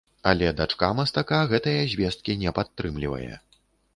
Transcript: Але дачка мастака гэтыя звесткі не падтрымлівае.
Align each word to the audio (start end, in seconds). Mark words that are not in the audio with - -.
Але 0.29 0.47
дачка 0.59 0.87
мастака 0.99 1.41
гэтыя 1.51 1.83
звесткі 1.93 2.37
не 2.45 2.55
падтрымлівае. 2.61 3.33